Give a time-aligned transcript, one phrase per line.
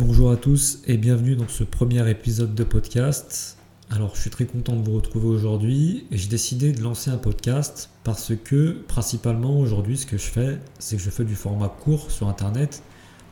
[0.00, 3.58] Bonjour à tous et bienvenue dans ce premier épisode de podcast.
[3.90, 7.16] Alors je suis très content de vous retrouver aujourd'hui et j'ai décidé de lancer un
[7.16, 11.68] podcast parce que principalement aujourd'hui ce que je fais c'est que je fais du format
[11.68, 12.84] court sur internet,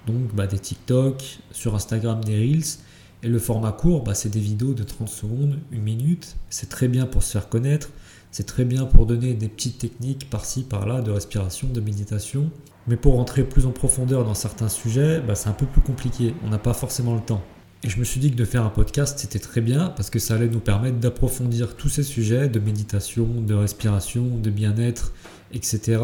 [0.09, 2.81] donc bah, des TikTok, sur Instagram des Reels.
[3.23, 6.89] Et le format court bah, c'est des vidéos de 30 secondes, une minute, c'est très
[6.89, 7.91] bien pour se faire connaître,
[8.37, 12.51] c'est très bien pour donner des petites techniques par-ci par-là de respiration, de méditation
[12.87, 16.35] mais pour rentrer plus en profondeur dans certains sujets, bah, c'est un peu plus compliqué.
[16.45, 17.43] On n'a pas forcément le temps.
[17.83, 20.19] Et je me suis dit que de faire un podcast, c'était très bien parce que
[20.19, 25.15] ça allait nous permettre d'approfondir tous ces sujets de méditation, de respiration, de bien-être,
[25.55, 25.99] etc.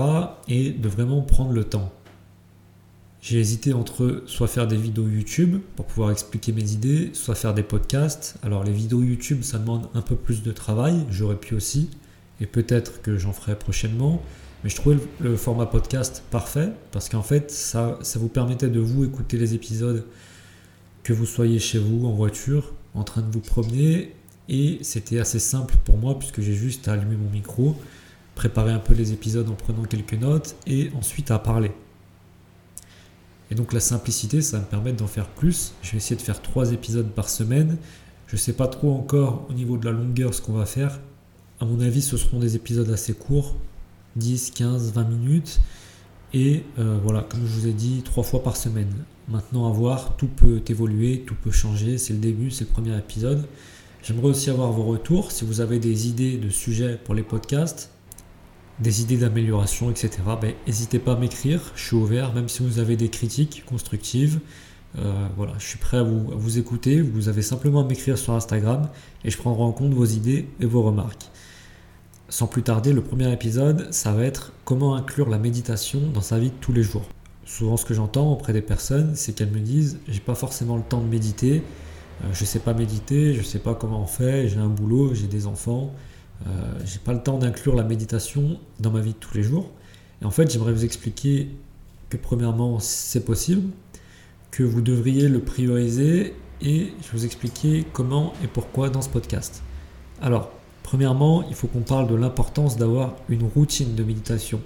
[0.48, 1.92] Et de vraiment prendre le temps.
[3.20, 7.52] J'ai hésité entre soit faire des vidéos YouTube pour pouvoir expliquer mes idées, soit faire
[7.52, 8.36] des podcasts.
[8.42, 11.90] Alors les vidéos YouTube, ça demande un peu plus de travail, j'aurais pu aussi,
[12.42, 14.20] et peut-être que j'en ferai prochainement.
[14.62, 18.80] Mais je trouvais le, format podcast parfait parce qu'en fait, ça, ça vous permettait de
[18.80, 20.04] vous écouter les épisodes
[21.04, 24.14] que vous soyez chez vous en voiture, en train de vous promener.
[24.48, 27.76] Et c'était assez simple pour moi puisque j'ai juste à allumer mon micro,
[28.34, 31.70] préparer un peu les épisodes en prenant quelques notes et ensuite à parler.
[33.52, 35.74] Et donc la simplicité, ça va me permettre d'en faire plus.
[35.82, 37.76] Je vais essayer de faire trois épisodes par semaine.
[38.26, 40.98] Je ne sais pas trop encore au niveau de la longueur ce qu'on va faire.
[41.62, 43.54] À mon avis, ce seront des épisodes assez courts,
[44.16, 45.60] 10, 15, 20 minutes.
[46.34, 48.92] Et euh, voilà, comme je vous ai dit, trois fois par semaine.
[49.28, 51.98] Maintenant, à voir, tout peut évoluer, tout peut changer.
[51.98, 53.46] C'est le début, c'est le premier épisode.
[54.02, 55.30] J'aimerais aussi avoir vos retours.
[55.30, 57.90] Si vous avez des idées de sujets pour les podcasts,
[58.80, 61.70] des idées d'amélioration, etc., ben, n'hésitez pas à m'écrire.
[61.76, 64.40] Je suis ouvert, même si vous avez des critiques constructives.
[64.98, 67.00] Euh, voilà, je suis prêt à vous, à vous écouter.
[67.00, 68.88] Vous avez simplement à m'écrire sur Instagram
[69.24, 71.30] et je prendrai en compte vos idées et vos remarques.
[72.32, 76.38] Sans plus tarder, le premier épisode, ça va être comment inclure la méditation dans sa
[76.38, 77.04] vie de tous les jours.
[77.44, 80.82] Souvent, ce que j'entends auprès des personnes, c'est qu'elles me disent j'ai pas forcément le
[80.82, 81.62] temps de méditer,
[82.24, 85.26] euh, je sais pas méditer, je sais pas comment on fait, j'ai un boulot, j'ai
[85.26, 85.92] des enfants,
[86.46, 89.70] euh, j'ai pas le temps d'inclure la méditation dans ma vie de tous les jours.
[90.22, 91.50] Et en fait, j'aimerais vous expliquer
[92.08, 93.68] que premièrement, c'est possible,
[94.50, 99.10] que vous devriez le prioriser et je vais vous expliquer comment et pourquoi dans ce
[99.10, 99.62] podcast.
[100.22, 100.50] Alors,
[100.82, 104.60] Premièrement, il faut qu'on parle de l'importance d'avoir une routine de méditation.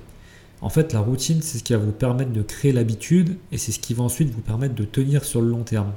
[0.60, 3.72] En fait, la routine, c'est ce qui va vous permettre de créer l'habitude et c'est
[3.72, 5.93] ce qui va ensuite vous permettre de tenir sur le long terme.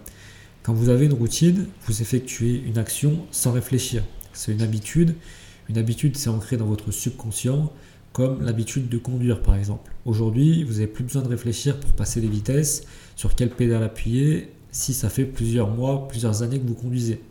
[0.63, 4.03] Quand vous avez une routine, vous effectuez une action sans réfléchir.
[4.33, 5.15] C'est une habitude.
[5.69, 7.71] Une habitude, c'est ancré dans votre subconscient,
[8.11, 9.91] comme l'habitude de conduire par exemple.
[10.05, 12.83] Aujourd'hui, vous n'avez plus besoin de réfléchir pour passer les vitesses,
[13.15, 17.21] sur quelle pédale appuyer, si ça fait plusieurs mois, plusieurs années que vous conduisez.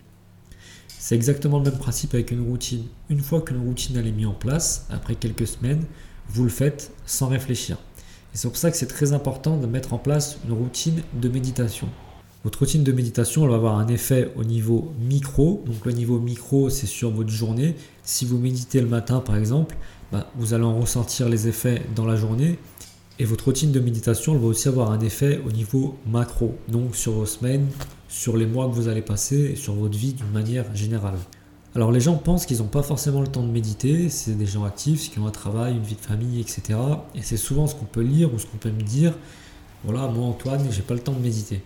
[0.98, 2.84] C'est exactement le même principe avec une routine.
[3.08, 5.84] Une fois qu'une routine est mise en place, après quelques semaines,
[6.28, 7.78] vous le faites sans réfléchir.
[8.34, 11.88] C'est pour ça que c'est très important de mettre en place une routine de méditation.
[12.44, 15.62] Votre routine de méditation, va avoir un effet au niveau micro.
[15.66, 17.76] Donc le niveau micro, c'est sur votre journée.
[18.02, 19.76] Si vous méditez le matin, par exemple,
[20.12, 22.58] bah, vous allez en ressentir les effets dans la journée.
[23.20, 26.94] Et votre routine de méditation, elle va aussi avoir un effet au niveau macro, donc
[26.94, 27.66] sur vos semaines,
[28.08, 31.18] sur les mois que vous allez passer et sur votre vie d'une manière générale.
[31.74, 34.64] Alors les gens pensent qu'ils n'ont pas forcément le temps de méditer, c'est des gens
[34.64, 36.78] actifs, qui ont un travail, une vie de famille, etc.
[37.14, 39.14] Et c'est souvent ce qu'on peut lire ou ce qu'on peut me dire,
[39.84, 41.62] voilà, moi Antoine, j'ai pas le temps de méditer.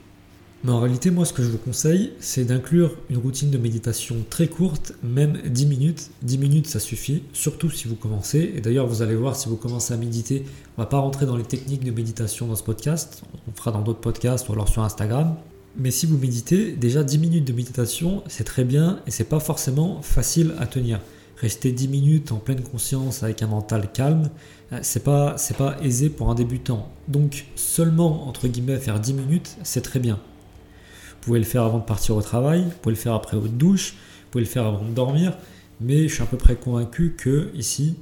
[0.64, 4.16] Mais en réalité, moi, ce que je vous conseille, c'est d'inclure une routine de méditation
[4.30, 6.10] très courte, même 10 minutes.
[6.22, 8.52] 10 minutes, ça suffit, surtout si vous commencez.
[8.54, 10.44] Et d'ailleurs, vous allez voir, si vous commencez à méditer,
[10.76, 13.22] on va pas rentrer dans les techniques de méditation dans ce podcast.
[13.48, 15.34] On fera dans d'autres podcasts ou alors sur Instagram.
[15.76, 19.40] Mais si vous méditez, déjà 10 minutes de méditation, c'est très bien et c'est pas
[19.40, 21.00] forcément facile à tenir.
[21.38, 24.30] Rester 10 minutes en pleine conscience avec un mental calme,
[24.72, 26.90] euh, c'est pas, c'est pas aisé pour un débutant.
[27.08, 30.16] Donc seulement entre guillemets faire 10 minutes, c'est très bien.
[30.16, 33.54] Vous pouvez le faire avant de partir au travail, vous pouvez le faire après votre
[33.54, 35.36] douche, vous pouvez le faire avant de dormir,
[35.80, 37.96] mais je suis à peu près convaincu que ici,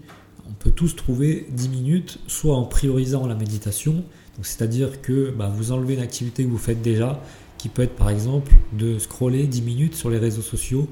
[0.48, 4.04] on peut tous trouver 10 minutes, soit en priorisant la méditation,
[4.42, 7.22] c'est-à-dire que bah, vous enlevez une activité que vous faites déjà,
[7.60, 10.88] qui peut être par exemple de scroller 10 minutes sur les réseaux sociaux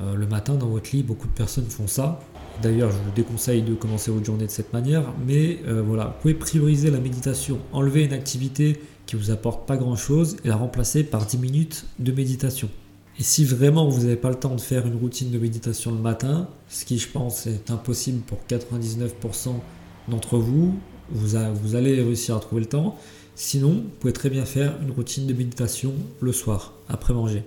[0.00, 1.02] euh, le matin dans votre lit.
[1.02, 2.20] Beaucoup de personnes font ça.
[2.62, 6.22] D'ailleurs, je vous déconseille de commencer votre journée de cette manière, mais euh, voilà, vous
[6.22, 10.56] pouvez prioriser la méditation, enlever une activité qui vous apporte pas grand chose et la
[10.56, 12.68] remplacer par 10 minutes de méditation.
[13.18, 15.98] Et si vraiment vous n'avez pas le temps de faire une routine de méditation le
[15.98, 19.08] matin, ce qui je pense est impossible pour 99%
[20.08, 20.74] d'entre vous,
[21.10, 22.96] vous, vous allez réussir à trouver le temps.
[23.44, 27.42] Sinon, vous pouvez très bien faire une routine de méditation le soir, après manger.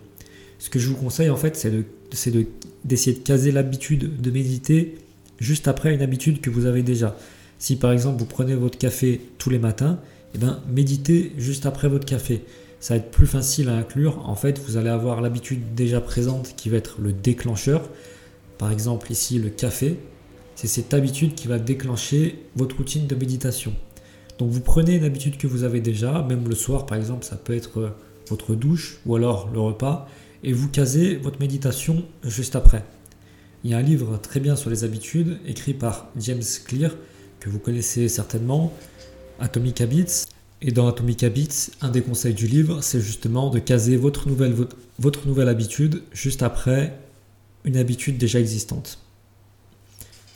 [0.60, 1.72] Ce que je vous conseille en fait, c'est
[2.12, 2.44] d'essayer
[2.84, 4.98] de, de, caser l'habitude de méditer
[5.40, 7.16] juste après une habitude que vous avez déjà.
[7.60, 9.98] Si par exemple vous prenez votre café tous les matins,
[10.36, 12.42] eh bien, méditez juste après votre café.
[12.82, 14.28] ça va être plus facile à inclure.
[14.28, 17.90] En fait, vous allez avoir l'habitude déjà présente qui va être le déclencheur.
[18.58, 19.96] Par exemple, ici, le café.
[20.56, 23.74] C'est cette habitude qui va déclencher votre routine de méditation.
[24.38, 27.36] Donc, vous prenez une habitude que vous avez déjà, même le soir, par exemple, ça
[27.36, 27.94] peut être
[28.30, 30.08] votre douche ou alors le repas,
[30.44, 32.84] et vous casez votre méditation juste après.
[33.64, 36.92] Il y a un livre très bien sur les habitudes, écrit par James Clear,
[37.40, 38.72] que vous connaissez certainement,
[39.40, 40.26] Atomic Habits.
[40.62, 44.56] Et dans Atomic Habits, un des conseils du livre, c'est justement de caser votre nouvelle,
[45.00, 46.98] votre nouvelle habitude juste après
[47.64, 49.00] une habitude déjà existante.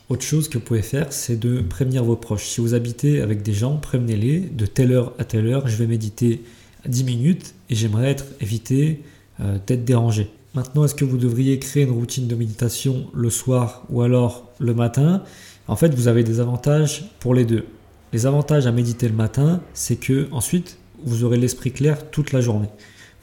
[0.10, 2.46] Autre chose que vous pouvez faire, c'est de prévenir vos proches.
[2.46, 5.86] Si vous habitez avec des gens, prévenez-les de telle heure à telle heure, je vais
[5.86, 6.42] méditer
[6.88, 9.04] 10 minutes et j'aimerais être éviter
[9.40, 10.32] euh, d'être dérangé.
[10.56, 14.74] Maintenant, est-ce que vous devriez créer une routine de méditation le soir ou alors le
[14.74, 15.24] matin?
[15.68, 17.66] En fait, vous avez des avantages pour les deux.
[18.12, 22.42] Les avantages à méditer le matin, c'est que ensuite, vous aurez l'esprit clair toute la
[22.42, 22.70] journée.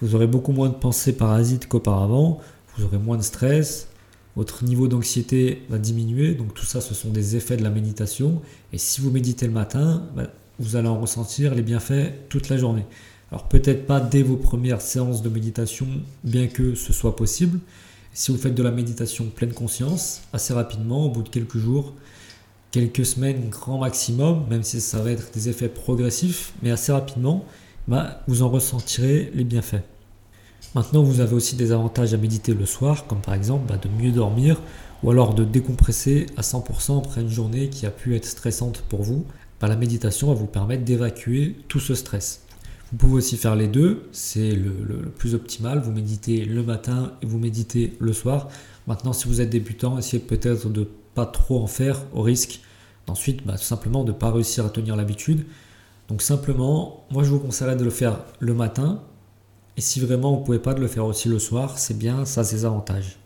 [0.01, 2.39] Vous aurez beaucoup moins de pensées parasites qu'auparavant,
[2.77, 3.89] vous aurez moins de stress,
[4.37, 8.43] votre niveau d'anxiété va diminuer, donc tout ça, ce sont des effets de la méditation.
[8.73, 12.59] Et si vous méditez le matin, bah, vous allez en ressentir les bienfaits toute la
[12.59, 12.85] journée.
[13.33, 15.87] Alors peut-être pas dès vos premières séances de méditation,
[16.23, 17.59] bien que ce soit possible.
[18.13, 21.95] Si vous faites de la méditation pleine conscience, assez rapidement, au bout de quelques jours,
[22.71, 27.45] quelques semaines grand maximum, même si ça va être des effets progressifs, mais assez rapidement,
[27.89, 29.83] bah, vous en ressentirez les bienfaits.
[30.75, 33.89] Maintenant, vous avez aussi des avantages à méditer le soir, comme par exemple bah, de
[33.89, 34.61] mieux dormir
[35.03, 39.03] ou alors de décompresser à 100% après une journée qui a pu être stressante pour
[39.03, 39.25] vous.
[39.61, 42.43] Bah, la méditation va vous permettre d'évacuer tout ce stress.
[42.93, 45.81] Vous pouvez aussi faire les deux, c'est le, plus optimal.
[45.81, 48.49] Vous méditez le matin et vous méditez le soir.
[48.87, 52.61] Maintenant, si vous êtes débutant, essayez peut-être de pas trop en faire au risque
[53.07, 55.47] d'ensuite bah, tout simplement de ne pas réussir à tenir l'habitude.
[56.09, 59.03] Donc simplement, moi je vous conseillerais de le faire le matin.
[59.77, 62.41] Et si vraiment vous ne pouvez pas le faire aussi le soir, c'est bien, ça
[62.41, 63.19] a ses avantages.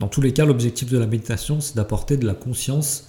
[0.00, 3.08] Dans tous les cas, l'objectif de la méditation, c'est d'apporter de la conscience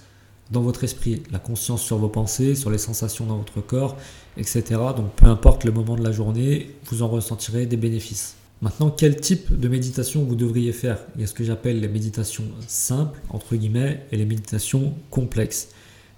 [0.50, 3.96] dans votre esprit, la conscience sur vos pensées, sur les sensations dans votre corps,
[4.36, 4.62] etc.
[4.96, 8.36] Donc peu importe le moment de la journée, vous en ressentirez des bénéfices.
[8.62, 10.98] Maintenant, quel type de méditation vous devriez faire?
[11.16, 15.68] Il y a ce que j'appelle les méditations simples, entre guillemets, et les méditations complexes.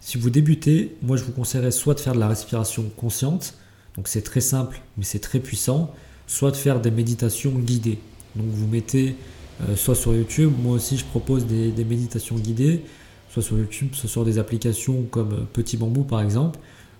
[0.01, 3.55] Si vous débutez, moi je vous conseillerais soit de faire de la respiration consciente,
[3.97, 5.93] donc c'est très simple mais c'est très puissant,
[6.27, 7.99] soit de faire des méditations guidées.
[8.35, 9.17] Donc vous mettez
[9.63, 12.83] euh, soit sur YouTube, moi aussi je propose des méditations guidées,
[13.31, 16.59] soit sur YouTube, soit sur des applications comme Petit Bambou par exemple.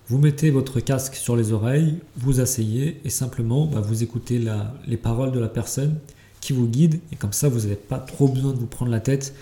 [0.09, 4.41] Vous mettez votre casque sur les oreilles, vous asseyez et simplement bah, vous écoutez
[4.87, 5.97] les paroles de la personne
[6.39, 9.01] qui vous guide et comme ça vous n'avez pas trop besoin de vous prendre la
[9.01, 9.33] tête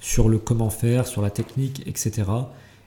[0.00, 2.22] sur le comment faire, sur la technique, etc.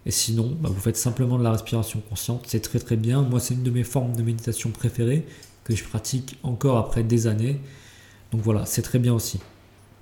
[0.06, 3.24] Et sinon, bah, vous faites simplement de la respiration consciente, c'est très très bien.
[3.24, 5.26] Moi c'est une de mes formes de méditation préférées
[5.68, 7.60] que je pratique encore après des années.
[8.32, 9.40] Donc voilà, c'est très bien aussi.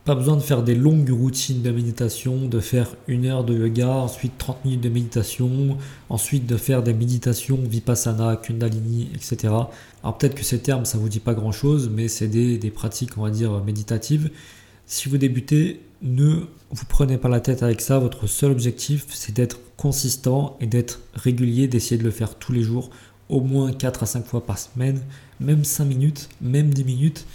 [0.03, 3.89] Pas besoin de faire des longues routines de méditation, de faire une heure de yoga,
[3.89, 5.77] ensuite 30 minutes de méditation,
[6.09, 9.51] ensuite de faire des méditations vipassana, kundalini, etc.
[10.03, 13.17] Alors peut-être que ces termes, ça vous dit pas grand-chose, mais c'est des, des, pratiques,
[13.17, 14.29] on va dire, méditatives.
[14.85, 17.97] Si vous débutez, ne vous prenez pas la tête avec ça.
[17.97, 22.61] Votre seul objectif, c'est d'être consistant et d'être régulier, d'essayer de le faire tous les
[22.61, 22.91] jours,
[23.29, 25.01] au moins 4 à 5 fois par semaine,
[25.39, 27.25] même 5 minutes, même 10 minutes.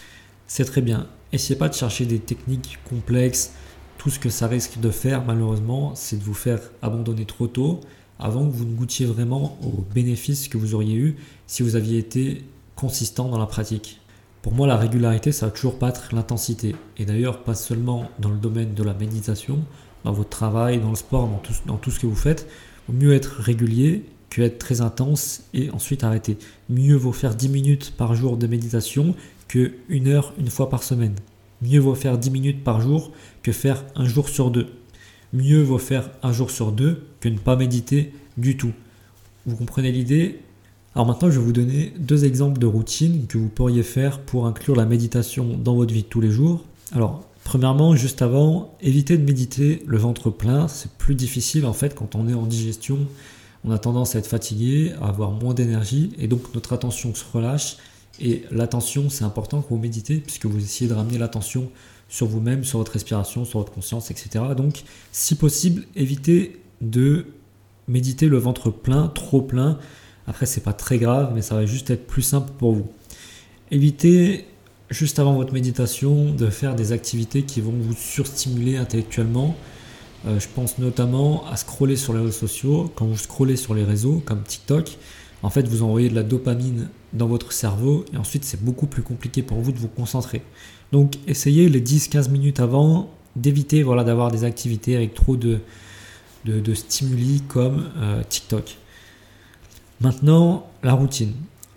[0.46, 1.06] C'est très bien.
[1.32, 3.52] Essayez pas de chercher des techniques complexes.
[3.98, 7.80] Tout ce que ça risque de faire, malheureusement, c'est de vous faire abandonner trop tôt
[8.18, 11.16] avant que vous ne goûtiez vraiment aux bénéfices que vous auriez eu
[11.46, 12.44] si vous aviez été
[12.76, 14.00] consistant dans la pratique.
[14.42, 16.74] Pour moi, la régularité, ça va toujours pas être l'intensité.
[16.96, 19.58] Et d'ailleurs, pas seulement dans le domaine de la méditation,
[20.04, 22.46] dans votre travail, dans le sport, dans tout, dans tout ce que vous faites.
[22.88, 26.38] Il vaut mieux être régulier que être très intense et ensuite arrêter.
[26.68, 29.14] Mieux vaut faire 10 minutes par jour de méditation
[29.48, 31.14] que une heure une fois par semaine.
[31.62, 34.68] Mieux vaut faire 10 minutes par jour que faire un jour sur deux.
[35.32, 38.72] Mieux vaut faire un jour sur deux que ne pas méditer du tout.
[39.46, 40.40] Vous comprenez l'idée?
[40.94, 44.46] Alors maintenant, je vais vous donner deux exemples de routines que vous pourriez faire pour
[44.46, 46.64] inclure la méditation dans votre vie de tous les jours.
[46.92, 50.66] Alors, premièrement, juste avant, évitez de méditer le ventre plein.
[50.66, 52.98] C'est plus difficile en fait quand on est en digestion.
[53.64, 57.24] On a tendance à être fatigué, à avoir moins d'énergie et donc notre attention se
[57.32, 57.76] relâche
[58.20, 61.70] et l'attention, c'est important quand vous méditez, puisque vous essayez de ramener l'attention
[62.08, 64.44] sur vous-même, sur votre respiration, sur votre conscience, etc.
[64.56, 67.26] Donc, si possible, évitez de
[67.88, 69.78] méditer le ventre plein, trop plein.
[70.26, 72.88] Après, c'est pas très grave, mais ça va juste être plus simple pour vous.
[73.70, 74.44] Évitez,
[74.90, 79.56] juste avant votre méditation, de faire des activités qui vont vous surstimuler intellectuellement.
[80.26, 82.92] Euh, je pense notamment à scroller sur les réseaux sociaux.
[82.94, 84.98] Quand vous scrollez sur les réseaux, comme TikTok,
[85.42, 89.02] en fait, vous envoyez de la dopamine dans votre cerveau et ensuite c'est beaucoup plus
[89.02, 90.42] compliqué pour vous de vous concentrer.
[90.92, 95.60] Donc essayez les 10-15 minutes avant d'éviter voilà, d'avoir des activités avec trop de,
[96.74, 98.76] stimuli comme euh, TikTok.
[100.00, 101.32] Maintenant, la routine.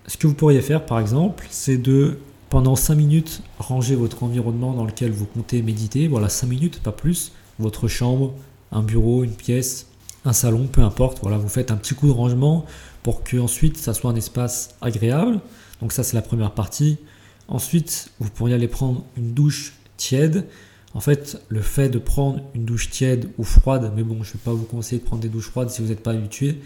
[0.07, 2.17] Ce que vous pourriez faire par exemple, c'est de
[2.49, 6.07] pendant 5 minutes ranger votre environnement dans lequel vous comptez méditer.
[6.07, 7.31] Voilà, 5 minutes, pas plus.
[7.59, 8.33] Votre chambre,
[8.71, 9.87] un bureau, une pièce,
[10.25, 11.19] un salon, peu importe.
[11.21, 12.65] Voilà, vous faites un petit coup de rangement
[13.03, 15.39] pour que ensuite ça soit un espace agréable.
[15.81, 16.97] Donc ça c'est la première partie.
[17.47, 20.47] Ensuite, vous pourriez aller prendre une douche tiède.
[20.93, 24.33] En fait, le fait de prendre une douche tiède ou froide, mais bon, je ne
[24.33, 26.59] vais pas vous conseiller de prendre des douches froides si vous n'êtes pas habitué.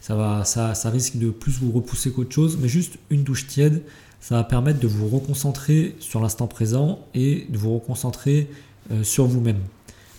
[0.00, 3.82] Ça, va, ça, risque de plus vous repousser qu'autre chose, mais juste une douche tiède,
[4.20, 8.48] ça va permettre de vous reconcentrer sur l'instant présent et de vous reconcentrer
[8.90, 9.60] euh, sur vous-même.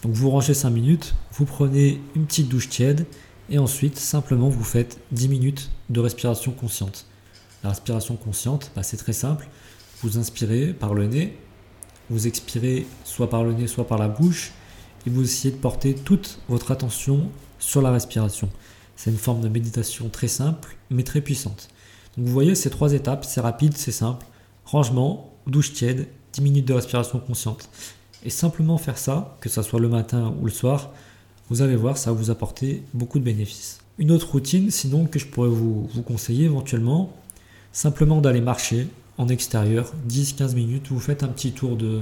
[0.03, 3.05] Donc vous rangez 5 minutes, vous prenez une petite douche tiède
[3.49, 7.05] et ensuite simplement vous faites 10 minutes de respiration consciente.
[7.63, 9.47] La respiration consciente, bah, c'est très simple.
[10.01, 11.37] Vous inspirez par le nez,
[12.09, 14.53] vous expirez soit par le nez, soit par la bouche
[15.05, 17.29] et vous essayez de porter toute votre attention
[17.59, 18.49] sur la respiration.
[18.95, 21.67] C'est une forme de méditation très simple mais très puissante.
[22.15, 24.25] Donc vous voyez ces trois étapes, c'est rapide, c'est simple.
[24.63, 27.69] Rangement, douche tiède, 10 minutes de respiration consciente.
[28.23, 30.91] Et simplement faire ça, que ce soit le matin ou le soir,
[31.49, 33.79] vous allez voir, ça va vous apporter beaucoup de bénéfices.
[33.97, 37.13] Une autre routine, sinon, que je pourrais vous, conseiller éventuellement,
[37.71, 42.01] simplement d'aller marcher en extérieur, 10-15 minutes, vous faites un petit tour de,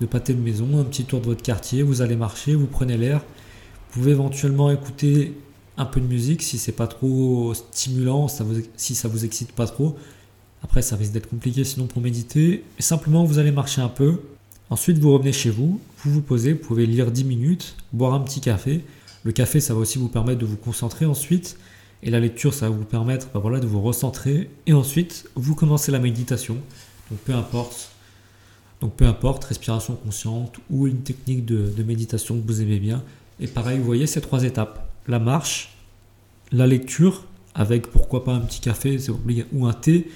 [0.00, 2.96] de pâté de maison, un petit tour de votre quartier, vous allez marcher, vous prenez
[2.96, 5.34] l'air, vous pouvez éventuellement écouter
[5.76, 9.52] un peu de musique si c'est pas trop stimulant, ça vous, si ça vous excite
[9.52, 9.96] pas trop.
[10.62, 12.64] Après, ça risque d'être compliqué sinon pour méditer.
[12.78, 14.20] Et simplement, vous allez marcher un peu,
[14.72, 18.20] Ensuite, vous revenez chez vous, vous vous posez, vous pouvez lire 10 minutes, boire un
[18.20, 18.80] petit café.
[19.22, 21.58] Le café, ça va aussi vous permettre de vous concentrer ensuite.
[22.02, 24.48] Et la lecture, ça va vous permettre bah voilà, de vous recentrer.
[24.66, 26.56] Et ensuite, vous commencez la méditation.
[27.10, 27.90] Donc peu importe.
[28.80, 33.04] Donc peu importe, respiration consciente ou une technique de, méditation que vous aimez bien.
[33.40, 34.90] Et pareil, vous voyez ces trois étapes.
[35.06, 35.76] La marche,
[36.50, 38.96] la lecture, avec pourquoi pas un petit café
[39.52, 40.08] ou un thé,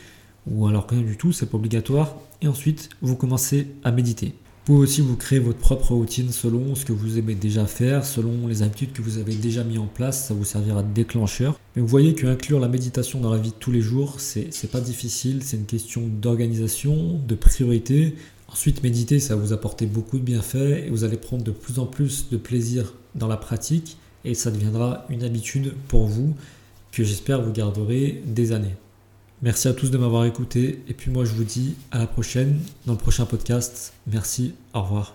[0.47, 2.15] ou alors rien du tout, c'est pas obligatoire.
[2.41, 4.35] Et ensuite, vous commencez à méditer.
[4.67, 8.05] Vous pouvez aussi vous créer votre propre routine selon ce que vous aimez déjà faire,
[8.05, 11.57] selon les habitudes que vous avez déjà mis en place, ça vous servira de déclencheur.
[11.77, 14.81] Mais vous voyez qu'inclure la méditation dans la vie de tous les jours, c'est pas
[14.81, 18.17] difficile, c'est une question d'organisation, de priorité.
[18.49, 21.79] Ensuite, méditer, ça va vous apporter beaucoup de bienfaits et vous allez prendre de plus
[21.79, 26.35] en plus de plaisir dans la pratique et ça deviendra une habitude pour vous
[26.91, 28.75] que j'espère vous garderez des années.
[29.47, 30.83] Merci à tous de m'avoir écouté.
[30.89, 33.93] Et puis moi, je vous dis à la prochaine dans le prochain podcast.
[34.09, 34.55] Merci.
[34.75, 35.15] Au revoir.